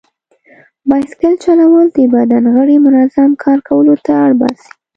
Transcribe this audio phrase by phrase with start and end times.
[0.89, 4.69] بایسکل چلول د بدن غړي منظم کار کولو ته اړ باسي.